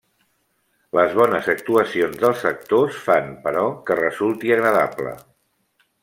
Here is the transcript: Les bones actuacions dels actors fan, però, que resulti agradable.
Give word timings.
Les 0.99 1.11
bones 1.17 1.49
actuacions 1.51 2.17
dels 2.23 2.45
actors 2.51 2.97
fan, 3.09 3.29
però, 3.47 3.65
que 3.91 3.99
resulti 4.01 4.55
agradable. 4.57 5.13